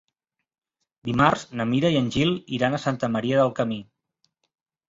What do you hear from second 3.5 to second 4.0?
Camí.